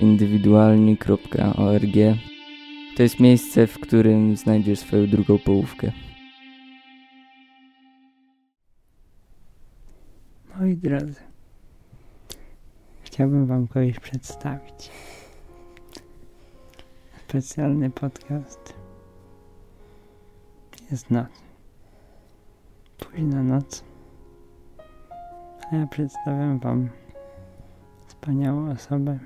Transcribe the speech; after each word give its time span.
indywidualni.org. 0.00 1.96
To 2.96 3.02
jest 3.02 3.20
miejsce, 3.20 3.66
w 3.66 3.78
którym 3.78 4.36
znajdziesz 4.36 4.78
swoją 4.78 5.06
drugą 5.06 5.38
połówkę. 5.38 5.92
Moi 10.58 10.76
drodzy, 10.76 11.20
chciałbym 13.02 13.46
Wam 13.46 13.68
kogoś 13.68 14.00
przedstawić. 14.00 14.90
Specjalny 17.28 17.90
podcast. 17.90 18.74
Jest 20.90 21.10
noc. 21.10 21.28
Późna 22.98 23.42
noc. 23.42 23.84
A 25.72 25.76
ja 25.76 25.86
przedstawiam 25.86 26.58
Wam 26.58 26.88
wspaniałą 28.06 28.70
osobę. 28.70 29.18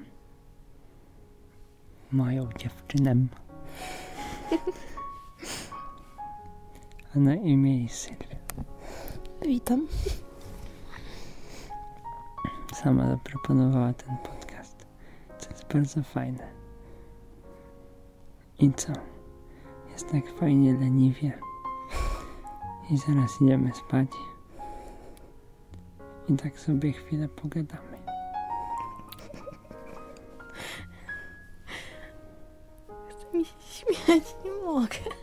Moją 2.12 2.48
dziewczynę. 2.58 3.14
A 7.16 7.18
na 7.18 7.34
imię 7.34 7.78
jej 7.78 7.88
Sylwia. 7.88 8.36
Witam. 9.42 9.86
sama 12.74 13.08
zaproponowała 13.08 13.92
ten 13.92 14.16
podcast. 14.16 14.86
To 15.40 15.50
jest 15.50 15.66
bardzo 15.72 16.02
fajne. 16.02 16.46
I 18.58 18.72
co? 18.72 18.92
Jest 19.92 20.10
tak 20.10 20.38
fajnie 20.38 20.74
leniwie. 20.74 21.32
I 22.90 22.96
zaraz 22.98 23.40
idziemy 23.42 23.72
spać. 23.74 24.08
I 26.28 26.36
tak 26.36 26.60
sobie 26.60 26.92
chwilę 26.92 27.28
pogadamy. 27.28 27.95
nie 34.44 34.50
mogę. 34.64 34.88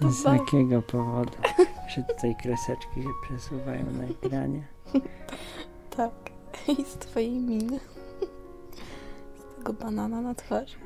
To 0.00 0.10
Z 0.10 0.22
bawi. 0.24 0.38
jakiego 0.38 0.82
powodu? 0.82 1.32
Że 1.88 2.02
tutaj 2.02 2.36
kreseczki 2.42 3.02
się 3.02 3.08
przesuwają 3.22 3.84
na 3.90 4.04
ekranie. 4.04 4.62
Tak. 5.96 6.12
I 6.68 6.84
z 6.84 6.94
twojej 6.94 7.30
miny. 7.40 7.80
Z 9.36 9.56
tego 9.56 9.72
banana 9.72 10.20
na 10.20 10.34
twarzy. 10.34 10.76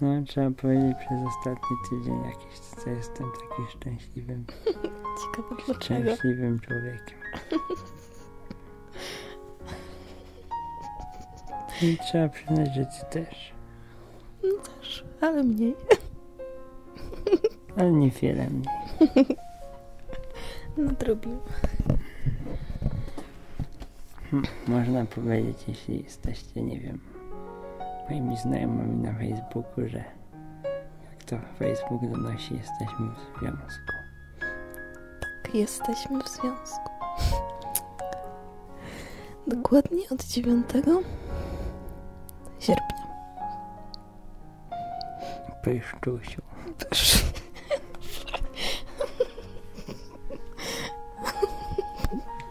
No, 0.00 0.08
trzeba 0.26 0.50
powiedzieć 0.50 0.96
przez 0.98 1.18
ostatni 1.28 1.76
tydzień 1.90 2.22
jakiś, 2.24 2.58
co 2.58 2.90
jestem 2.90 3.26
taki 3.32 3.72
szczęśliwym, 3.78 4.44
Ciekawe 4.66 5.54
dlaczego. 5.66 5.74
szczęśliwym 6.00 6.60
człowiekiem. 6.60 7.18
I 11.82 11.98
trzeba 11.98 12.28
przyznać, 12.28 12.74
że 12.74 12.86
ty 12.86 13.04
też. 13.24 13.52
No 15.22 15.28
ale 15.28 15.42
mniej. 15.42 15.74
Ale 17.76 17.92
niewiele 17.92 18.46
mniej. 18.50 19.26
Nadrobił. 20.76 21.38
Hm, 24.30 24.42
Można 24.68 25.04
powiedzieć, 25.04 25.64
jeśli 25.68 26.02
jesteście, 26.02 26.62
nie 26.62 26.80
wiem, 26.80 27.00
moimi 28.10 28.36
znajomymi 28.36 28.96
na 28.96 29.12
Facebooku, 29.12 29.88
że 29.88 30.04
jak 31.10 31.24
to 31.26 31.36
Facebook 31.58 32.02
donosi, 32.10 32.54
jesteśmy 32.54 33.06
w 33.08 33.38
związku. 33.40 33.92
Tak, 35.42 35.54
jesteśmy 35.54 36.22
w 36.22 36.28
związku. 36.28 36.90
Dokładnie 39.46 40.02
od 40.10 40.24
9 40.24 40.66
sierpnia. 42.60 42.99
Pyszczusiu. 45.62 46.42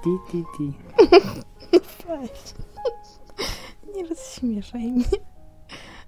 Ti, 0.03 0.09
ti, 0.31 0.45
ti. 0.57 0.73
Weź. 2.07 2.53
Nie 3.95 4.07
rozśmieszaj 4.07 4.91
mnie. 4.91 5.05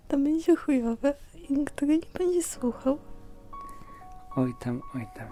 To 0.08 0.18
będzie 0.18 0.56
chujowe 0.56 1.14
i 1.50 1.54
nikt 1.54 1.82
nie 1.82 2.00
będzie 2.18 2.44
słuchał. 2.44 2.98
Oj 4.36 4.54
tam, 4.60 4.82
oj 4.96 5.08
tam. 5.16 5.28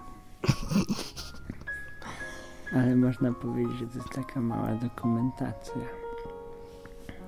Ale 2.75 2.95
można 2.95 3.33
powiedzieć, 3.33 3.77
że 3.79 3.87
to 3.87 3.97
jest 3.97 4.09
taka 4.09 4.41
mała 4.41 4.71
dokumentacja 4.71 5.81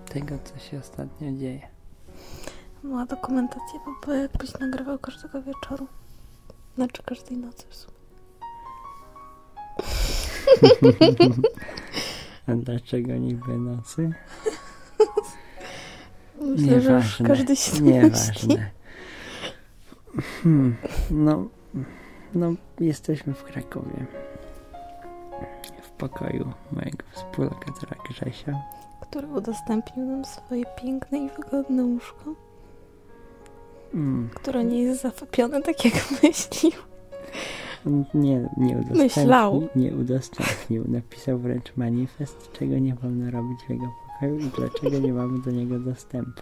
tego, 0.06 0.35
co 0.44 0.59
się 0.59 0.80
ostatnio 0.80 1.31
dzieje. 1.31 1.68
Mała 2.84 3.06
dokumentacja 3.06 3.80
by 3.80 4.06
była 4.06 4.18
jakbyś 4.18 4.59
nagrywał 4.59 5.00
każdego 5.00 5.42
wieczoru. 5.42 5.88
Znaczy 6.75 7.03
każdej 7.03 7.38
nocy 7.38 7.66
w 7.69 7.75
sumie. 7.75 7.97
A 12.47 12.56
dlaczego 12.56 13.14
niby 13.14 13.58
nocy? 13.58 14.12
Myślę, 16.42 16.81
że 16.81 16.92
już 16.92 17.24
każdy 17.28 17.56
się. 17.56 17.81
Nieważne. 17.84 18.72
Hmm, 20.44 20.75
no, 21.12 21.48
no, 22.36 22.53
jesteśmy 22.80 23.34
w 23.34 23.44
Krakowie. 23.44 24.06
W 25.81 25.90
pokoju 25.90 26.53
mojego 26.72 27.03
współlokatora 27.12 27.96
Grzesia. 28.09 28.62
Który 29.02 29.28
udostępnił 29.28 30.06
nam 30.06 30.25
swoje 30.25 30.66
piękne 30.81 31.18
i 31.19 31.30
wygodne 31.30 31.84
łóżko, 31.84 32.36
Mm, 33.94 34.29
które 34.34 34.63
nie 34.63 34.81
jest 34.84 35.02
zafapione 35.02 35.62
tak 35.62 35.85
jak 35.85 35.94
myślił. 36.24 36.72
nie, 38.13 38.50
nie 38.57 38.75
udostępnił. 38.78 39.03
Myślał. 39.03 39.68
Nie 39.75 39.94
udostępnił. 39.96 40.84
Napisał 40.88 41.40
wręcz 41.40 41.78
manifest, 41.78 42.51
czego 42.51 42.80
nie 42.80 42.96
wolno 42.96 43.31
robić 43.31 43.59
w 43.68 43.69
jego 43.69 43.85
pokoju 44.07 44.40
i 44.40 44.44
dlaczego 44.57 45.00
nie 45.00 45.13
mamy 45.13 45.41
do 45.41 45.51
niego 45.51 45.80
dostępu. 45.80 46.41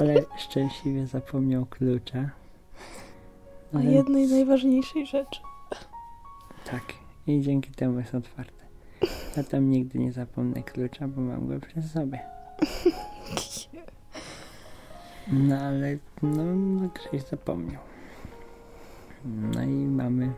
Ale 0.00 0.14
szczęśliwie 0.38 1.06
zapomniał 1.06 1.66
klucza. 1.66 2.30
O 3.74 3.78
Ale- 3.78 3.92
jednej 3.92 4.26
najważniejszej 4.26 5.06
rzeczy. 5.06 5.40
Tak, 6.70 6.82
i 7.26 7.40
dzięki 7.40 7.70
temu 7.70 7.98
jest 7.98 8.14
otwarte. 8.14 8.66
Ja 9.36 9.42
tam 9.44 9.70
nigdy 9.70 9.98
nie 9.98 10.12
zapomnę 10.12 10.62
klucza, 10.62 11.08
bo 11.08 11.20
mam 11.20 11.48
go 11.48 11.54
przy 11.66 11.82
sobie. 11.82 12.20
No 15.32 15.58
ale, 15.58 15.98
no, 16.22 16.44
no 16.54 16.90
ktoś 16.90 17.22
zapomniał. 17.22 17.82
No 19.24 19.62
i 19.62 19.86
mamy 19.86 20.32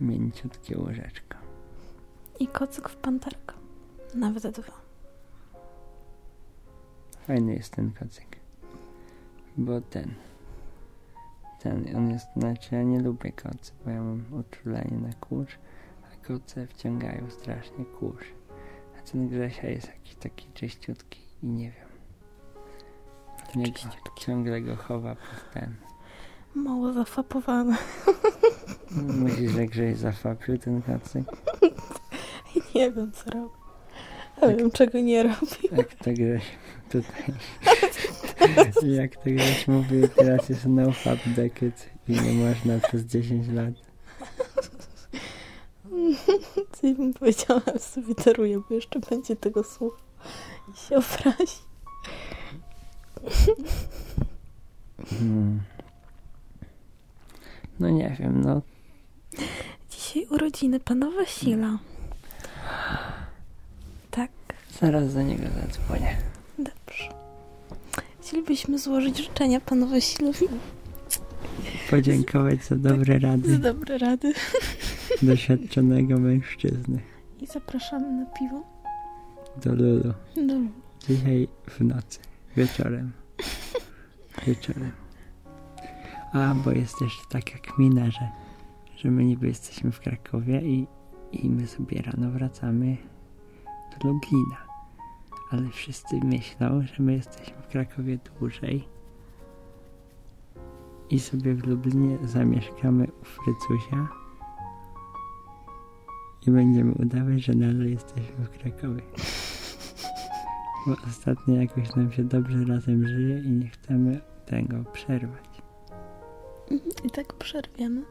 mięciutkie 0.00 0.78
łyżeczko. 0.78 1.36
I 2.40 2.48
kocyk 2.48 2.88
w 2.88 2.96
panterkę. 2.96 3.54
Nawet 4.14 4.46
dwa. 4.48 4.72
Fajny 7.26 7.54
jest 7.54 7.72
ten 7.72 7.92
kocyk. 7.92 8.36
Bo 9.56 9.80
ten, 9.80 10.14
ten, 11.62 11.96
on 11.96 12.10
jest, 12.10 12.26
znaczy 12.36 12.74
ja 12.74 12.82
nie 12.82 13.00
lubię 13.00 13.32
kocy, 13.32 13.72
bo 13.84 13.90
ja 13.90 14.02
mam 14.02 14.24
uczulenie 14.32 14.98
na 14.98 15.12
kurz, 15.12 15.58
a 16.12 16.26
koce 16.26 16.66
wciągają 16.66 17.30
strasznie 17.30 17.84
kurz. 17.84 18.26
A 18.98 19.02
ten 19.02 19.28
Grzesia 19.28 19.68
jest 19.68 19.88
jakiś 19.88 20.14
taki 20.14 20.46
czyściutki 20.54 21.20
i 21.42 21.46
nie 21.46 21.70
wiem. 21.70 21.85
Niego 23.56 23.72
Czyściutki. 23.72 24.24
ciągle 24.24 24.60
go 24.60 24.76
chowa 24.76 25.14
pod 25.14 25.52
ten. 25.54 25.74
Mało 26.54 26.92
zafapowane. 26.92 27.76
Myślisz, 28.90 29.52
że 29.52 29.66
Grześ 29.66 29.96
zafapił 29.96 30.58
ten 30.58 30.82
kocyk? 30.82 31.24
Nie 32.74 32.92
wiem 32.92 33.12
co 33.12 33.30
robi. 33.30 33.54
Ja 34.42 34.56
wiem 34.56 34.70
czego 34.70 35.00
nie 35.00 35.22
robi. 35.22 35.36
Jak 35.76 35.94
to 35.94 36.12
Grześ 36.12 36.44
tutaj... 36.90 37.34
Jak 38.82 39.16
to 39.16 39.30
Grześ 39.30 39.68
mówi, 39.68 40.02
teraz 40.16 40.48
jest 40.48 40.66
no 40.66 40.92
fap 40.92 41.18
decade 41.26 41.82
i 42.08 42.12
nie 42.12 42.32
można 42.32 42.88
przez 42.88 43.02
10 43.02 43.48
lat. 43.48 43.74
Co 46.72 46.94
bym 46.94 47.14
powiedziała, 47.14 47.78
sobie 47.78 48.14
daruję, 48.24 48.62
bo 48.68 48.74
jeszcze 48.74 49.00
będzie 49.00 49.36
tego 49.36 49.64
słuchał 49.64 50.06
i 50.74 50.76
się 50.78 50.96
obrazi. 50.96 51.65
Hmm. 55.18 55.60
No 57.80 57.90
nie 57.90 58.16
wiem, 58.20 58.40
no 58.40 58.62
Dzisiaj 59.90 60.26
urodziny 60.30 60.80
pana 60.80 61.10
Wasila. 61.10 61.78
Tak, 64.10 64.30
zaraz 64.80 65.14
do 65.14 65.22
niego 65.22 65.42
zadzwonię. 65.62 66.16
dobrze. 66.58 67.08
Chcielibyśmy 68.22 68.78
złożyć 68.78 69.18
życzenia 69.18 69.60
panu 69.60 69.86
Wasilowi 69.88 70.46
Podziękować 71.90 72.64
za 72.64 72.76
dobre 72.76 73.20
za 73.20 73.26
rady 73.28 73.58
dobre 73.58 73.98
rady 73.98 74.32
doświadczonego 75.22 76.18
mężczyzny. 76.18 77.00
i 77.40 77.46
zapraszamy 77.46 78.12
na 78.12 78.26
piwo. 78.26 78.62
do 79.64 79.74
Lulu. 79.74 80.14
No, 80.36 80.54
Dzisiaj 81.08 81.48
w 81.70 81.80
nocy, 81.80 82.18
wieczorem. 82.56 83.12
Wieczorem. 84.46 84.92
A, 86.32 86.54
bo 86.54 86.70
jest 86.70 86.98
też 86.98 87.12
taka 87.28 87.58
kmina, 87.58 88.10
że, 88.10 88.28
że 88.96 89.10
my 89.10 89.24
niby 89.24 89.46
jesteśmy 89.46 89.92
w 89.92 90.00
Krakowie 90.00 90.60
i, 90.60 90.86
i 91.32 91.50
my 91.50 91.66
sobie 91.66 92.02
rano 92.02 92.30
wracamy 92.30 92.96
do 94.00 94.08
Lublina. 94.08 94.56
Ale 95.50 95.68
wszyscy 95.68 96.16
myślą, 96.24 96.82
że 96.82 97.02
my 97.02 97.12
jesteśmy 97.12 97.62
w 97.62 97.68
Krakowie 97.68 98.18
dłużej 98.18 98.88
i 101.10 101.20
sobie 101.20 101.54
w 101.54 101.66
Lublinie 101.66 102.18
zamieszkamy 102.24 103.06
u 103.22 103.24
Frycusia 103.24 104.08
i 106.46 106.50
będziemy 106.50 106.92
udawać, 106.92 107.44
że 107.44 107.54
nadal 107.54 107.86
jesteśmy 107.86 108.44
w 108.44 108.50
Krakowie. 108.50 109.02
Bo 110.86 110.92
ostatnio 111.08 111.54
jakoś 111.56 111.96
nam 111.96 112.12
się 112.12 112.24
dobrze 112.24 112.64
razem 112.64 113.06
żyje 113.08 113.38
i 113.38 113.50
nie 113.50 113.68
chcemy 113.68 114.20
tego 114.46 114.76
przerwać. 114.92 115.62
Mhm, 116.70 116.90
I 117.04 117.10
tak 117.10 117.34
przerwiemy 117.34 118.02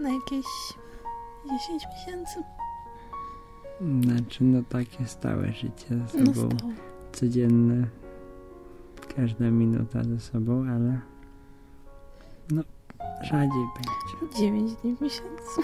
na 0.00 0.08
jakieś 0.12 0.46
10 1.50 1.82
miesięcy. 1.92 2.42
Znaczy, 4.04 4.44
no 4.44 4.62
takie 4.68 5.06
stałe 5.06 5.52
życie 5.52 5.88
ze 6.12 6.18
No 6.20 6.34
sobą, 6.34 6.56
stałe. 6.58 6.74
codzienne, 7.12 7.86
każda 9.16 9.50
minuta 9.50 10.04
ze 10.04 10.20
sobą, 10.20 10.64
ale 10.70 11.00
no 12.50 12.62
rzadziej 13.22 13.64
będzie. 13.76 14.36
9 14.38 14.74
dni 14.74 14.96
w 14.96 15.00
miesiącu. 15.00 15.62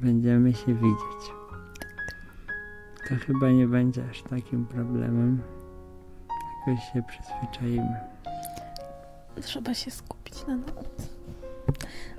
Będziemy 0.00 0.54
się 0.54 0.74
widzieć. 0.74 1.32
To 3.12 3.26
chyba 3.26 3.50
nie 3.50 3.66
będzie 3.66 4.04
aż 4.10 4.22
takim 4.22 4.66
problemem. 4.66 5.42
Jakoś 6.66 6.84
się 6.92 7.02
przyzwyczaimy. 7.02 8.00
Trzeba 9.42 9.74
się 9.74 9.90
skupić 9.90 10.46
na 10.46 10.56
nauce. 10.56 11.08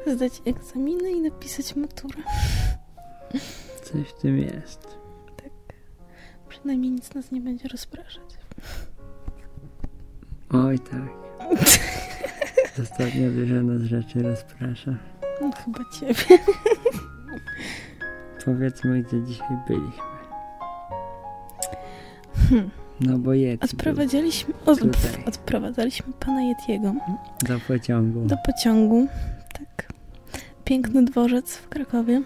Zdać 0.07 0.42
egzaminy 0.45 1.12
i 1.12 1.22
napisać 1.22 1.75
maturę. 1.75 2.24
Coś 3.84 4.07
w 4.07 4.13
tym 4.13 4.38
jest. 4.38 4.98
Przynajmniej 6.50 6.92
nic 6.92 7.13
nas 7.13 7.31
nie 7.31 7.42
będzie 7.42 7.68
rozpraszać. 7.68 8.38
Oj 10.50 10.80
tak. 10.80 11.10
Ostatnio 12.84 13.31
dużo 13.31 13.63
nas 13.63 13.81
rzeczy 13.81 14.24
rozprasza. 14.24 14.92
No, 15.42 15.51
chyba 15.51 15.80
ciebie. 16.00 16.44
Powiedzmy, 18.46 19.04
gdzie 19.04 19.22
dzisiaj 19.22 19.57
byliśmy. 19.68 20.12
Hmm. 22.50 22.69
No 23.01 23.18
bo 23.18 23.34
Yeti 23.34 23.66
Odprowadzaliśmy, 23.66 24.54
od, 24.66 24.80
odprowadzaliśmy 25.28 26.13
pana 26.19 26.42
Yetiego 26.42 26.94
do 27.48 27.60
pociągu. 27.68 28.25
do 28.25 28.38
pociągu. 28.45 29.07
Tak. 29.54 29.94
Piękny 30.66 31.06
dworzec 31.06 31.56
w 31.56 31.69
Krakowie. 31.69 32.22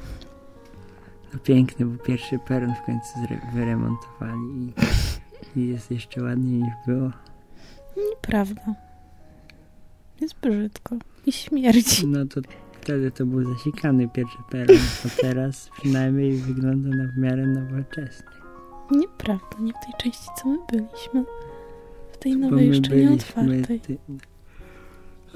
No 1.34 1.40
piękny, 1.40 1.86
bo 1.86 2.04
pierwszy 2.04 2.40
peron 2.40 2.74
w 2.76 2.86
końcu 2.86 3.10
wyremontowali 3.54 4.74
i, 5.56 5.60
i 5.60 5.68
jest 5.68 5.92
jeszcze 5.92 6.24
ładniej 6.24 6.62
niż 6.64 6.74
było. 6.88 7.12
Nieprawda. 8.10 8.76
Jest 10.22 10.36
brzydko. 10.40 10.96
I 11.26 11.32
śmierdzi. 11.32 12.08
No 12.08 12.26
to 12.26 12.42
wtedy 12.82 13.12
to 13.12 13.26
był 13.26 13.54
zasikany 13.54 14.08
pierwszy 14.10 14.38
peron, 14.52 14.78
a 15.06 15.22
teraz 15.22 15.70
przynajmniej 15.80 16.38
wygląda 16.38 16.90
na 16.90 17.08
w 17.08 17.18
miarę 17.18 17.48
nowoczesny. 17.48 18.28
Nieprawda. 18.92 19.58
Nie 19.60 19.74
w 19.74 19.86
tej 19.86 19.94
części, 19.98 20.28
co 20.38 20.48
my 20.48 20.58
byliśmy. 20.72 21.26
W 22.12 22.18
tej 22.18 22.38
nowej 22.38 22.68
jeszcze 22.68 22.96
nieotwartej. 22.96 23.80
Ty... 23.80 23.98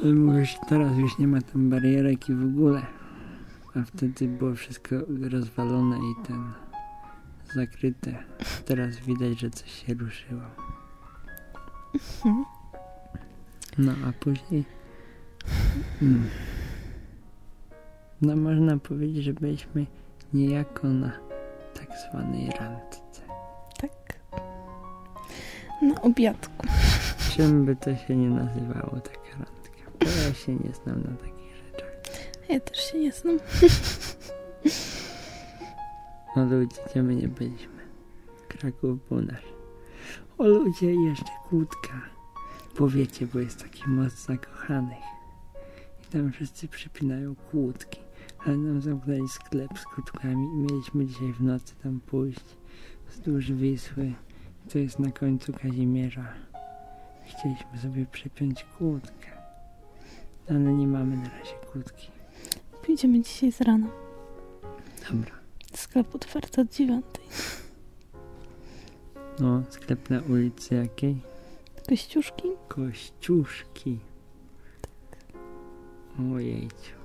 Ale 0.04 0.14
mówisz, 0.14 0.58
teraz 0.68 0.98
już 0.98 1.18
nie 1.18 1.28
ma 1.28 1.42
tam 1.42 1.70
barierek 1.70 2.30
i 2.30 2.34
w 2.34 2.44
ogóle. 2.44 2.86
A 3.76 3.84
wtedy 3.84 4.28
było 4.28 4.56
wszystko 4.56 4.96
rozwalone 5.32 5.98
i 5.98 6.28
ten 6.28 6.52
zakryte. 7.56 8.24
Teraz 8.66 8.98
widać, 9.00 9.40
że 9.40 9.50
coś 9.50 9.72
się 9.72 9.94
ruszyło. 9.94 10.42
Mhm. 12.26 12.46
No 13.78 13.92
a 14.08 14.12
później. 14.24 14.66
Mm. 16.02 16.30
No 18.22 18.36
można 18.36 18.78
powiedzieć, 18.78 19.24
że 19.24 19.34
byliśmy 19.34 19.86
niejako 20.34 20.88
na 20.88 21.12
tak 21.74 21.88
zwanej 22.10 22.50
randce. 22.60 23.01
Na 25.82 26.02
obiadku. 26.02 26.68
Czym 27.36 27.66
by 27.66 27.76
to 27.76 27.96
się 27.96 28.16
nie 28.16 28.30
nazywało 28.30 29.00
taka 29.00 29.30
randka? 29.32 29.92
Bo 30.00 30.06
ja 30.06 30.34
się 30.34 30.56
nie 30.56 30.74
znam 30.84 31.02
na 31.02 31.18
takich 31.18 31.56
rzeczach. 31.66 31.92
Ja 32.50 32.60
też 32.60 32.92
się 32.92 33.00
nie 33.00 33.12
znam. 33.12 33.40
No 36.36 36.46
ludzie, 36.46 36.82
gdzie 36.90 37.04
my 37.04 37.16
nie 37.16 37.28
byliśmy? 37.28 37.82
Kraków 38.48 39.08
był 39.10 39.22
nasz. 39.22 39.44
O 40.38 40.48
ludzie, 40.48 40.94
jeszcze 40.94 41.32
kłódka. 41.50 42.02
Bo 42.80 42.90
wiecie, 42.90 43.28
bo 43.28 43.40
jest 43.40 43.64
taki 43.64 43.90
moc 43.90 44.14
zakochanych. 44.14 45.04
I 46.04 46.12
tam 46.12 46.32
wszyscy 46.32 46.68
przypinają 46.68 47.36
kłódki. 47.36 48.00
Ale 48.46 48.58
nam 48.58 48.82
zamknęli 48.82 49.28
sklep 49.28 49.80
z 49.80 49.86
kłódkami 49.86 50.46
i 50.46 50.58
mieliśmy 50.58 51.06
dzisiaj 51.06 51.34
w 51.34 51.42
nocy 51.42 51.76
tam 51.84 52.00
pójść 52.00 52.58
wzdłuż 53.10 53.52
Wisły. 53.52 54.14
To 54.70 54.80
jest 54.80 55.00
na 55.00 55.12
końcu 55.12 55.54
Kazimierza. 55.54 56.34
Chcieliśmy 57.26 57.78
sobie 57.82 58.06
przypiąć 58.06 58.66
kłódkę. 58.78 59.30
Ale 60.50 60.60
nie 60.60 60.88
mamy 60.88 61.18
na 61.18 61.30
razie 61.30 61.56
kłódki. 61.72 62.12
Pójdziemy 62.86 63.22
dzisiaj 63.22 63.52
z 63.52 63.62
rana. 63.62 63.88
Dobra. 65.12 65.32
Sklep 65.74 66.16
otwarty 66.16 66.62
od 66.62 66.74
dziewiątej. 66.74 67.24
No, 69.40 69.64
sklep 69.70 70.10
na 70.10 70.22
ulicy 70.22 70.76
jakiej? 70.76 71.22
Kościuszki? 71.90 72.48
Kościuszki. 72.68 74.00
Ojejciu. 76.36 76.96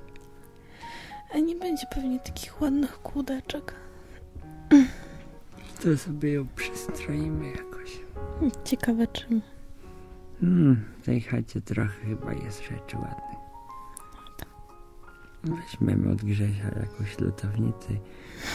A 1.35 1.39
nie 1.39 1.57
będzie 1.57 1.87
pewnie 1.95 2.21
takich 2.21 2.61
ładnych 2.61 3.03
kłódeczek. 3.03 3.75
To 5.83 5.97
sobie 5.97 6.33
ją 6.33 6.47
przystroimy 6.87 7.51
jakoś. 7.51 8.01
Ciekawe 8.65 9.07
czym. 9.07 9.43
Hmm, 10.41 10.85
w 11.03 11.05
tej 11.05 11.21
chacie 11.21 11.61
trochę 11.61 12.05
chyba 12.05 12.33
jest 12.33 12.63
rzeczy 12.63 12.97
ładnych. 12.97 13.37
Weźmiemy 15.45 16.13
od 16.13 16.25
Grzesia 16.25 16.69
jakąś 16.81 17.19
lutownicę 17.19 17.89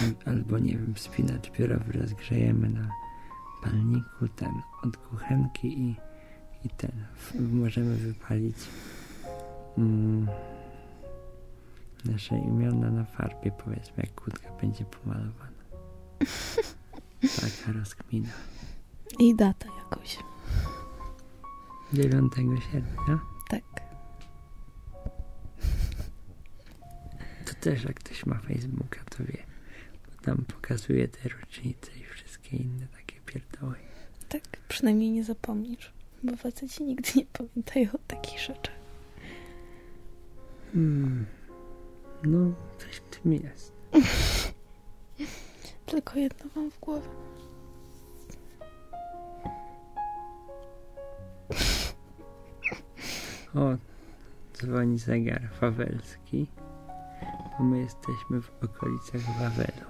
al- 0.01 0.33
albo 0.33 0.59
nie 0.59 0.71
wiem, 0.71 0.93
spinacz 0.97 1.51
piórowy 1.51 1.91
rozgrzejemy 1.91 2.69
na 2.69 2.89
palniku 3.63 4.27
ten 4.35 4.51
od 4.83 4.97
kuchenki 4.97 5.67
i, 5.79 5.95
i 6.65 6.69
ten 6.69 6.91
możemy 7.39 7.95
wypalić 7.95 8.57
mm, 9.77 10.27
nasze 12.05 12.37
imiona 12.37 12.91
na 12.91 13.03
farbie 13.03 13.51
powiedzmy 13.65 13.93
jak 13.97 14.15
kłódka 14.15 14.51
będzie 14.61 14.85
pomalowana. 14.85 15.51
Taka 17.21 17.71
rozkmina. 17.79 18.29
I 19.19 19.35
data 19.35 19.67
jakoś. 19.77 20.17
9 21.93 22.33
sierpnia. 22.71 23.19
Tak. 23.49 23.63
To 27.45 27.53
też 27.61 27.83
jak 27.83 27.99
ktoś 27.99 28.25
ma 28.25 28.35
Facebooka, 28.39 28.99
to 29.09 29.23
wie. 29.23 29.43
Bo 30.05 30.21
tam 30.21 30.45
pokazuje 30.45 31.07
te 31.07 31.29
rocznice 31.29 31.91
i 32.01 32.03
wszystkie 32.03 32.57
inne 32.57 32.87
takie 32.87 33.19
pierdoły. 33.25 33.75
Tak, 34.29 34.43
przynajmniej 34.67 35.11
nie 35.11 35.23
zapomnisz. 35.23 35.93
Bo 36.23 36.35
faceci 36.35 36.83
nigdy 36.83 37.09
nie 37.15 37.25
pamiętają 37.25 37.91
o 37.93 37.97
takich 38.07 38.39
rzeczach. 38.39 38.81
Hmm. 40.73 41.25
No, 42.23 42.53
coś 42.77 42.95
w 42.95 43.21
tym 43.21 43.33
jest. 43.33 43.73
Tylko 45.91 46.19
jedno 46.19 46.45
mam 46.55 46.71
w 46.71 46.79
głowie. 46.79 47.07
O, 53.55 53.75
dzwoni 54.53 54.97
zegar 54.97 55.49
wawelski. 55.61 56.47
Bo 57.57 57.63
my 57.63 57.79
jesteśmy 57.79 58.41
w 58.41 58.51
okolicach 58.63 59.21
Wawelu. 59.39 59.85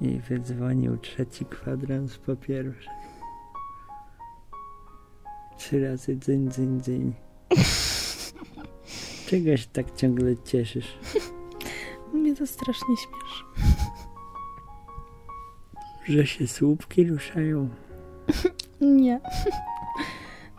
I 0.00 0.20
wydzwonił 0.20 0.96
trzeci 0.98 1.44
kwadrans 1.44 2.18
po 2.18 2.36
pierwsze. 2.36 2.90
Trzy 5.58 5.88
razy 5.88 6.16
dzyń, 6.16 6.50
dzyń, 6.50 6.80
dzyń. 6.80 7.14
Czego 9.26 9.56
się 9.56 9.66
tak 9.72 9.94
ciągle 9.96 10.36
cieszysz? 10.36 10.98
Mnie 12.14 12.36
to 12.36 12.46
strasznie 12.46 12.96
śmieszy. 12.96 13.69
Że 16.10 16.26
się 16.26 16.46
słupki 16.46 17.04
ruszają. 17.04 17.68
Nie. 18.80 19.20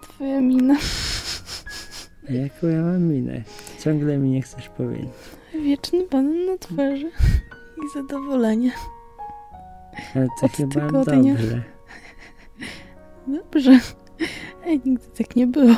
Twoja 0.01 0.41
mina. 0.41 0.77
Jaką 2.29 2.67
ja 2.67 2.81
mam 2.81 3.03
minę? 3.03 3.43
Ciągle 3.83 4.17
mi 4.17 4.29
nie 4.29 4.41
chcesz 4.41 4.69
powiedzieć. 4.69 5.09
Wieczny 5.63 6.07
banan 6.11 6.45
na 6.45 6.57
twarzy. 6.57 7.11
I 7.77 7.93
zadowolenie. 7.93 8.71
Ale 10.15 10.27
to 10.39 10.45
Od 10.45 10.51
chyba 10.51 10.85
tygodnia. 10.85 11.33
dobrze. 11.33 11.63
Dobrze. 13.27 13.79
Ej, 14.65 14.81
nigdy 14.85 15.05
tak 15.17 15.35
nie 15.35 15.47
było. 15.47 15.75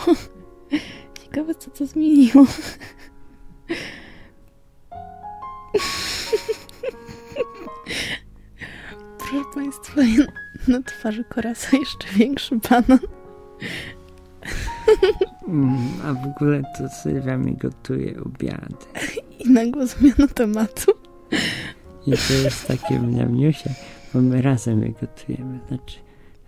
Ciekawe, 1.23 1.55
co 1.55 1.71
to 1.71 1.85
zmieniło. 1.85 2.45
Na 10.67 10.81
twarzy 10.81 11.23
Korasa 11.23 11.77
jeszcze 11.77 12.07
większy 12.15 12.55
banan. 12.69 12.99
A 16.03 16.13
w 16.13 16.25
ogóle 16.27 16.63
to 16.77 16.89
Sylwia 16.89 17.37
mi 17.37 17.53
gotuje 17.57 18.21
obiady. 18.25 18.75
I 19.39 19.49
nagła 19.51 19.85
zmiana 19.85 20.27
tematu. 20.35 20.91
I 22.07 22.11
to 22.11 22.33
jest 22.33 22.67
takie 22.67 22.99
mniamniusie, 22.99 23.69
bo 24.13 24.21
my 24.21 24.41
razem 24.41 24.83
je 24.83 24.89
gotujemy. 25.01 25.59
Znaczy, 25.67 25.99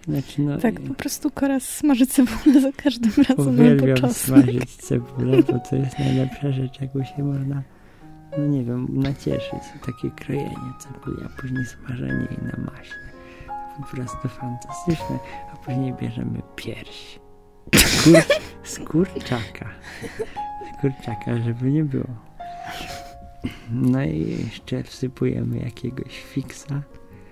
znaczy 0.08 0.42
no, 0.42 0.58
Tak, 0.58 0.80
po 0.82 0.94
prostu 0.94 1.32
Koras 1.32 1.64
smaży 1.64 2.08
cebulę 2.08 2.62
za 2.62 2.72
każdym 2.72 3.12
razem 3.30 3.54
uwielbiam 3.54 3.98
czosnek. 3.98 4.16
smażyć 4.44 4.76
cebulę, 4.76 5.44
bo 5.44 5.60
to 5.70 5.76
jest 5.76 6.00
najlepsza 6.00 6.52
rzecz, 6.52 6.82
jaką 6.82 7.04
się 7.04 7.24
można, 7.24 7.62
no 8.38 8.48
nie 8.48 8.64
wiem, 8.64 8.88
nacieszyć. 8.94 9.64
Takie 9.86 10.12
krojenie 10.12 10.74
cebuli, 10.80 11.26
a 11.26 11.42
później 11.42 11.66
smażenie 11.66 12.28
jej 12.32 12.40
na 12.44 12.72
maśle. 12.72 13.15
Po 13.78 13.84
prostu 13.96 14.28
fantastyczne. 14.28 15.20
A 15.54 15.58
później 15.58 15.94
bierzemy 15.94 16.42
pierś. 16.56 17.20
Skur, 17.76 18.24
z 18.64 18.80
kurczaka. 18.80 19.70
Z 20.78 20.82
kurczaka, 20.82 21.38
żeby 21.38 21.72
nie 21.72 21.84
było. 21.84 22.08
No 23.72 24.04
i 24.04 24.38
jeszcze 24.46 24.84
wsypujemy 24.84 25.58
jakiegoś 25.58 26.24
fiksa 26.24 26.82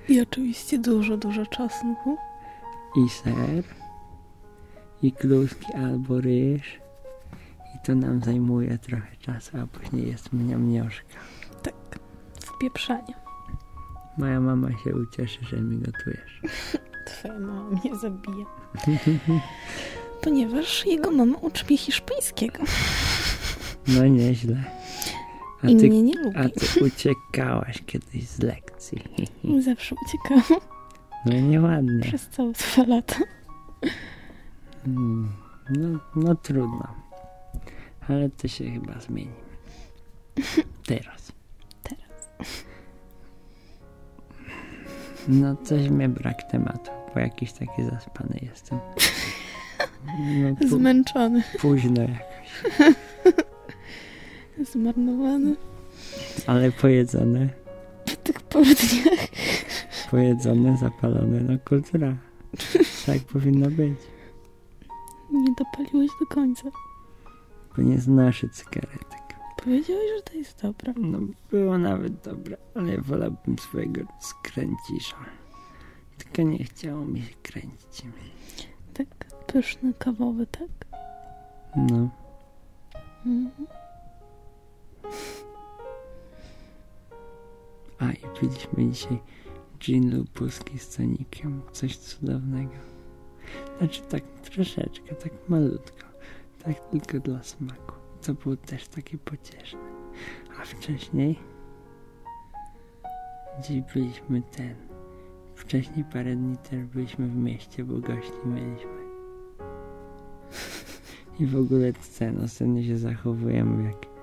I 0.10 0.22
oczywiście 0.22 0.80
dużo, 0.80 1.18
dużo 1.18 1.46
czosnku. 1.46 2.18
i 3.06 3.10
ser 3.10 3.64
i 5.02 5.12
kluski 5.12 5.74
albo 5.74 6.22
ryż 6.22 6.80
i 7.76 7.86
to 7.86 7.96
nam 7.96 8.22
zajmuje 8.24 8.78
trochę 8.78 9.16
czasu, 9.20 9.58
a 9.64 9.68
później 9.68 10.08
jest 10.08 10.34
mniamnioszka. 10.34 11.20
Tak, 11.64 12.00
wpieprzanie. 12.40 13.14
Moja 14.18 14.40
mama 14.40 14.70
się 14.84 14.96
ucieszy, 14.96 15.40
że 15.46 15.58
mi 15.58 15.78
gotujesz. 15.78 16.42
Twoja 17.08 17.40
mama 17.40 17.70
mnie 17.70 17.96
zabije. 17.96 18.46
Ponieważ 20.24 20.86
jego 20.86 21.12
mama 21.12 21.38
uczy 21.38 21.66
mnie 21.66 21.78
hiszpańskiego. 21.78 22.64
No 23.88 24.08
nieźle. 24.08 24.64
A 25.64 25.68
I 25.68 25.76
ty, 25.78 25.88
mnie 25.88 26.04
nie 26.04 26.14
lubi. 26.24 26.38
a 26.38 26.50
ty 26.50 26.84
uciekałaś 26.86 27.84
kiedyś 27.86 28.28
z 28.28 28.40
lekcji. 28.40 29.04
Zawsze 29.60 29.96
uciekałam 30.06 30.62
No 31.26 31.34
nieładnie. 31.34 32.02
przez 32.02 32.28
całe 32.30 32.52
dwa 32.52 32.84
lata. 32.88 33.16
Mm, 34.88 35.30
No, 35.70 36.00
no 36.16 36.36
trudno. 36.36 36.88
Ale 38.10 38.30
to 38.30 38.48
się 38.48 38.72
chyba 38.72 39.00
zmieni. 39.00 39.32
Teraz. 40.86 41.32
Teraz. 41.84 42.30
No 45.28 45.56
coś 45.64 45.90
mnie 45.90 46.10
brak 46.10 46.44
tematu, 46.52 46.92
bo 47.14 47.20
jakiś 47.20 47.52
taki 47.54 47.84
zaspany 47.84 48.40
jestem. 48.42 48.80
No, 50.62 50.68
Zmęczony, 50.68 51.44
późno 51.62 52.02
jakoś. 52.02 52.96
zmarnowany 54.72 55.56
Ale 56.48 56.72
pojedzone, 56.72 57.50
w 58.06 58.16
tych 58.16 58.42
południach. 58.42 59.28
pojedzone, 60.12 60.78
zapalone, 60.78 61.40
no 61.42 61.54
kultura. 61.70 62.16
Tak 63.06 63.20
powinno 63.34 63.68
być. 63.70 64.00
Nie 65.32 65.54
dopaliłeś 65.58 66.12
do 66.20 66.26
końca. 66.36 66.64
Bo 67.78 67.84
nie 67.84 67.98
znoszę 68.00 68.50
cygaretek. 68.50 69.03
Powiedziałeś, 69.64 70.10
że 70.18 70.22
to 70.22 70.34
jest 70.34 70.62
dobre. 70.62 70.94
No 70.98 71.20
było 71.52 71.78
nawet 71.78 72.22
dobre, 72.22 72.58
ale 72.76 72.98
wolałbym 72.98 73.58
swojego 73.60 74.02
skręcisza. 74.20 75.18
Tylko 76.18 76.42
nie 76.42 76.64
chciało 76.64 77.06
mi 77.06 77.22
się 77.22 77.34
kręcić. 77.44 78.04
Tak, 78.94 79.08
pyszny, 79.48 79.94
kawowy, 79.94 80.48
tak? 80.48 80.70
No. 81.76 82.10
Mhm. 83.26 83.68
A 88.00 88.12
i 88.12 88.40
piliśmy 88.40 88.92
dzisiaj 88.92 89.20
gin 89.80 90.18
lubuski 90.18 90.80
z 90.80 90.96
tonikiem. 90.96 91.62
Coś 91.72 91.98
cudownego. 91.98 92.76
Znaczy 93.78 94.02
tak 94.02 94.24
troszeczkę, 94.24 95.16
tak 95.16 95.50
malutko. 95.50 96.08
Tak 96.64 96.90
tylko 96.90 97.20
dla 97.20 97.44
smaku. 97.44 98.03
To 98.26 98.34
było 98.34 98.56
też 98.56 98.88
takie 98.88 99.18
pocieszne. 99.18 99.80
A 100.62 100.66
wcześniej 100.66 101.40
dziś 103.62 103.82
byliśmy 103.94 104.42
ten. 104.42 104.76
Wcześniej 105.56 106.06
parę 106.14 106.36
dni 106.36 106.58
też 106.58 106.86
byliśmy 106.86 107.28
w 107.28 107.36
mieście, 107.36 107.84
bo 107.84 108.00
gości 108.00 108.32
mieliśmy. 108.46 109.04
I 111.40 111.46
w 111.46 111.58
ogóle 111.58 111.94
ten 112.20 112.44
ostatnio 112.44 112.84
się 112.84 112.98
zachowujemy 112.98 113.84
jak 113.84 114.14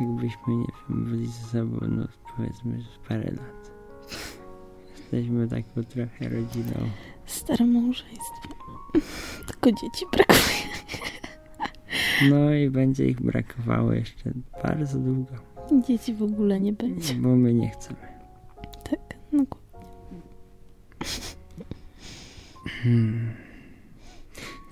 jakbyśmy, 0.00 0.56
nie 0.56 0.66
wiem, 0.88 1.04
byli 1.04 1.26
ze 1.26 1.46
sobą, 1.48 1.78
no 1.88 2.08
powiedzmy, 2.36 2.80
że 2.80 2.88
parę 3.08 3.30
lat. 3.30 3.70
Jesteśmy 4.96 5.48
taką 5.48 5.84
trochę 5.84 6.28
rodziną. 6.28 6.90
Stare 7.26 7.66
małżeństwo. 7.66 8.48
Tylko 9.46 9.72
dzieci 9.72 10.06
brakuje. 10.12 10.23
No 12.30 12.54
i 12.54 12.70
będzie 12.70 13.06
ich 13.06 13.20
brakowało 13.20 13.92
jeszcze 13.92 14.30
bardzo 14.62 14.98
długo, 14.98 15.34
Dzieci 15.88 16.14
w 16.14 16.22
ogóle 16.22 16.60
nie 16.60 16.72
będzie. 16.72 17.14
bo 17.14 17.36
my 17.36 17.54
nie 17.54 17.70
chcemy. 17.70 18.00
Tak, 18.90 19.16
no 19.32 19.44
Hmm. 22.82 23.34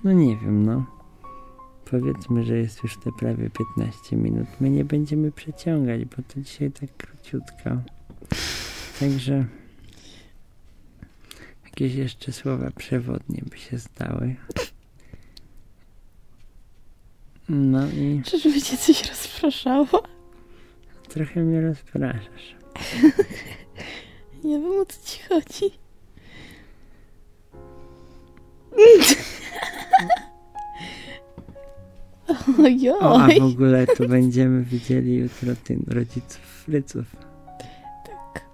No 0.03 0.11
nie 0.11 0.37
wiem, 0.37 0.65
no. 0.65 0.85
Powiedzmy, 1.85 2.43
że 2.43 2.57
jest 2.57 2.83
już 2.83 2.97
te 2.97 3.11
prawie 3.19 3.49
15 3.49 4.15
minut. 4.15 4.47
My 4.59 4.69
nie 4.69 4.85
będziemy 4.85 5.31
przeciągać, 5.31 6.05
bo 6.05 6.15
to 6.15 6.41
dzisiaj 6.41 6.71
tak 6.71 6.97
króciutko. 6.97 7.69
Także 8.99 9.45
jakieś 11.65 11.95
jeszcze 11.95 12.31
słowa 12.31 12.71
przewodnie 12.71 13.43
by 13.49 13.57
się 13.57 13.77
zdały. 13.77 14.35
No 17.53 17.87
i 17.87 18.21
Czyżby 18.25 18.61
cię 18.61 18.77
coś 18.77 19.09
rozpraszało? 19.09 20.03
trochę 21.09 21.39
mnie 21.39 21.61
rozpraszasz. 21.61 22.55
Nie 24.43 24.59
wiem 24.59 24.79
o 24.81 24.85
co 24.85 24.97
ci 25.05 25.19
chodzi. 25.29 25.71
Ojoj. 32.65 32.89
O, 32.99 33.21
a 33.21 33.27
w 33.27 33.43
ogóle 33.43 33.87
to 33.87 34.07
będziemy 34.07 34.63
widzieli 34.63 35.15
jutro 35.15 35.55
tym 35.63 35.83
rodziców 35.87 36.39
Fryców. 36.65 37.05
Tak. 38.05 38.45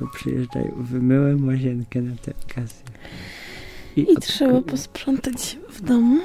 Bo 0.00 0.06
przyjeżdżają. 0.14 0.72
Wymyłem 0.76 1.46
łazienkę 1.46 2.02
na 2.02 2.16
tę 2.16 2.32
okazję. 2.50 2.82
I 3.96 4.06
odkry- 4.06 4.20
trzeba 4.20 4.60
posprzątać 4.62 5.58
w 5.70 5.80
domu. 5.80 6.20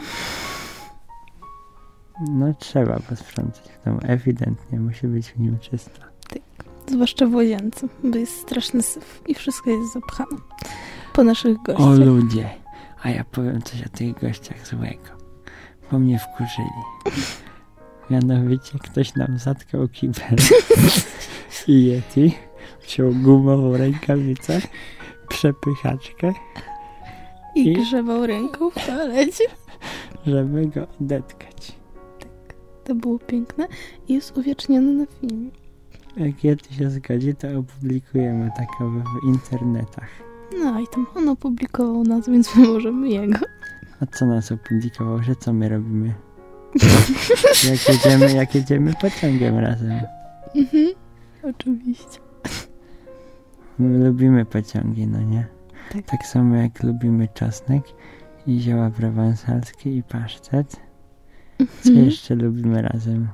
No 2.21 2.53
trzeba 2.59 2.99
posprzątać 2.99 3.63
w 3.81 3.85
domu. 3.85 3.99
Ewidentnie 4.03 4.79
musi 4.79 5.07
być 5.07 5.27
w 5.31 5.39
nim 5.39 5.59
czysto. 5.59 5.99
Zwłaszcza 6.87 7.25
w 7.25 7.33
łazience, 7.35 7.87
bo 8.03 8.17
jest 8.17 8.41
straszny 8.41 8.81
syf 8.81 9.21
i 9.27 9.33
wszystko 9.35 9.69
jest 9.69 9.93
zapchane. 9.93 10.37
Po 11.13 11.23
naszych 11.23 11.57
O 11.57 11.61
gościach. 11.63 11.97
ludzie! 12.07 12.49
A 13.03 13.09
ja 13.09 13.23
powiem 13.23 13.61
coś 13.61 13.81
o 13.85 13.89
tych 13.89 14.19
gościach 14.21 14.67
złego. 14.67 15.09
Bo 15.91 15.99
mnie 15.99 16.19
wkurzyli. 16.19 16.69
Mianowicie 18.09 18.79
ktoś 18.79 19.15
nam 19.15 19.37
zatkał 19.37 19.87
kibel 19.87 20.35
i 21.67 21.85
Yeti 21.85 22.35
wziął 22.87 23.11
gumową 23.13 23.77
rękawicę, 23.77 24.61
przepychaczkę, 25.29 26.33
I 27.55 27.67
i- 27.67 27.73
grzebał 27.73 28.25
ręką 28.25 28.69
w 28.69 28.85
toalecie. 28.87 29.43
żeby 30.27 30.67
go 30.67 30.87
odetkać. 31.01 31.71
To 32.83 32.95
było 32.95 33.19
piękne 33.19 33.67
i 34.07 34.13
jest 34.13 34.37
uwiecznione 34.37 34.91
na 34.91 35.05
filmie. 35.05 35.49
Jak 36.17 36.43
Yeti 36.43 36.73
się 36.73 36.89
zgodzi, 36.89 37.35
to 37.35 37.47
opublikujemy 37.59 38.51
takowe 38.57 38.99
w 38.99 39.27
internetach. 39.27 40.09
No 40.59 40.79
i 40.79 40.87
tam 40.87 41.07
on 41.15 41.29
opublikował 41.29 42.03
nas, 42.03 42.29
więc 42.29 42.55
my 42.55 42.67
możemy 42.67 43.09
jego. 43.09 43.39
A 43.99 44.05
co 44.05 44.25
nas 44.25 44.51
opublikował, 44.51 45.23
że 45.23 45.35
co 45.35 45.53
my 45.53 45.69
robimy? 45.69 46.13
jak, 47.69 47.89
jedziemy, 47.89 48.33
jak 48.33 48.55
jedziemy 48.55 48.93
pociągiem 49.01 49.57
razem. 49.57 49.99
Mhm. 50.55 50.87
Oczywiście. 51.43 52.19
My 53.79 54.05
lubimy 54.07 54.45
pociągi, 54.45 55.07
no 55.07 55.21
nie? 55.21 55.45
Tak. 55.93 56.05
Tak 56.05 56.25
samo 56.25 56.55
jak 56.55 56.83
lubimy 56.83 57.27
czosnek 57.33 57.83
i 58.47 58.59
zioła 58.59 58.89
prowansalskie 58.89 59.95
i 59.95 60.03
pasztet. 60.03 60.82
Co 61.83 61.89
Mhm. 61.89 62.05
jeszcze 62.05 62.35
lubimy 62.35 62.81
razem? 62.81 63.27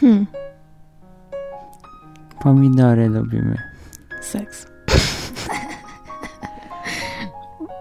Hmm. 0.00 0.26
Pomidory 2.40 3.08
lubimy. 3.08 3.56
Seks. 4.20 4.66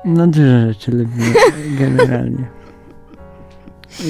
No 0.05 0.27
dużo 0.27 0.59
rzeczy 0.67 0.91
lubimy 0.91 1.33
generalnie. 1.79 2.47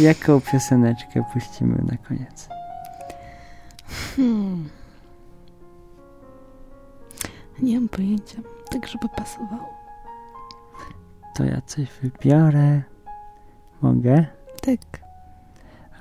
Jaką 0.02 0.42
pioseneczkę 0.42 1.24
puścimy 1.34 1.84
na 1.92 1.98
koniec? 1.98 2.50
Hmm. 4.16 4.70
Nie 7.62 7.80
mam 7.80 7.90
pojęcia. 7.90 8.38
Tak, 8.72 8.88
żeby 8.88 9.08
pasowało. 9.18 9.79
To 11.40 11.46
ja 11.46 11.62
coś 11.62 11.88
wybiorę. 12.02 12.82
Mogę? 13.82 14.26
Tak. 14.62 15.04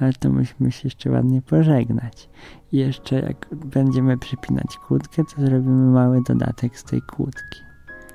Ale 0.01 0.13
to 0.13 0.31
musimy 0.31 0.73
się 0.73 0.81
jeszcze 0.85 1.11
ładnie 1.11 1.43
pożegnać. 1.43 2.29
I 2.73 2.77
jeszcze 2.77 3.21
jak 3.21 3.47
będziemy 3.55 4.19
przypinać 4.19 4.77
kłódkę, 4.87 5.23
to 5.25 5.43
zrobimy 5.43 5.91
mały 5.93 6.23
dodatek 6.23 6.79
z 6.79 6.85
tej 6.85 7.03
kłódki. 7.03 7.61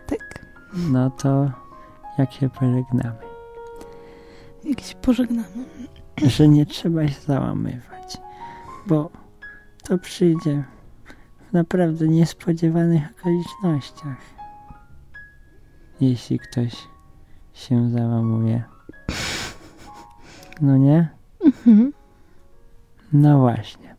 Tak. 0.07 0.45
No 0.75 1.09
to 1.09 1.51
jak 2.17 2.31
się 2.31 2.49
pożegnamy? 2.49 3.15
Jak 4.63 4.81
się 4.81 4.95
pożegnamy. 4.95 5.65
Że 6.17 6.47
nie 6.47 6.65
trzeba 6.65 7.07
się 7.07 7.21
załamywać, 7.21 8.17
bo 8.87 9.09
to 9.83 9.97
przyjdzie 9.97 10.63
w 11.49 11.53
naprawdę 11.53 12.07
niespodziewanych 12.07 13.03
okolicznościach. 13.11 14.21
Jeśli 16.01 16.39
ktoś 16.39 16.92
się 17.53 17.89
załamuje. 17.89 18.63
No 20.61 20.77
nie? 20.77 21.09
Mhm. 21.45 21.93
No 23.13 23.39
właśnie. 23.39 23.95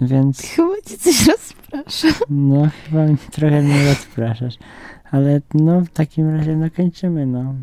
Więc 0.00 0.40
Chyba 0.42 0.74
ci 0.86 0.98
coś 0.98 1.26
rozprasza. 1.26 2.08
no 2.30 2.68
chyba 2.84 3.00
trochę 3.30 3.62
mnie 3.62 3.88
rozpraszasz. 3.88 4.54
Ale 5.10 5.40
no 5.54 5.80
w 5.80 5.88
takim 5.88 6.36
razie 6.36 6.56
no 6.56 6.66
kończymy 6.76 7.26
no. 7.26 7.54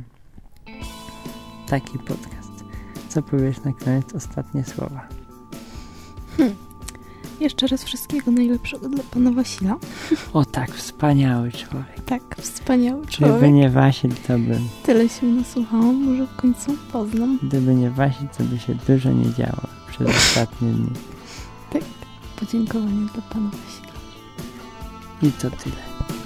Taki 1.70 2.00
podcast. 2.00 2.52
Co 3.10 3.22
powiesz 3.22 3.64
na 3.64 3.74
koniec 3.74 4.14
ostatnie 4.16 4.64
słowa? 4.64 5.08
Jeszcze 7.42 7.68
raz 7.68 7.84
wszystkiego 7.84 8.32
najlepszego 8.32 8.90
dla 8.90 9.04
pana 9.04 9.32
Wasila. 9.32 9.78
O 10.34 10.46
tak, 10.46 10.72
wspaniały 10.72 11.52
człowiek. 11.52 12.02
Tak, 12.06 12.22
wspaniały 12.38 13.08
człowiek. 13.08 13.38
Gdyby 13.38 13.52
nie 13.52 13.70
Wasil, 13.70 14.12
to 14.28 14.34
bym. 14.34 14.68
Tyle 14.84 15.10
się 15.10 15.26
nasłuchałam, 15.28 15.96
może 15.96 16.28
w 16.28 16.36
końcu 16.36 16.78
poznam. 16.92 17.40
Gdyby 17.44 17.76
nie 17.76 17.90
Wasil, 17.90 18.28
to 18.38 18.44
by 18.44 18.60
się 18.60 18.76
dużo 18.88 19.12
nie 19.12 19.34
działo 19.34 19.68
przez 19.90 20.08
ostatnie 20.18 20.72
dni. 20.72 20.92
Podziękowanie 22.40 23.08
dla 23.14 23.22
pana 23.22 23.50
Wasila. 23.50 23.94
I 25.22 25.32
to 25.32 25.50
tyle. 25.50 26.21